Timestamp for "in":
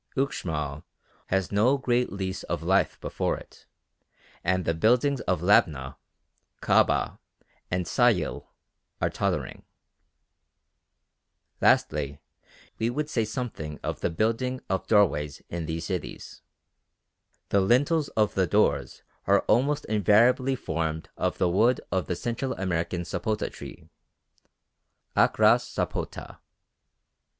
15.49-15.67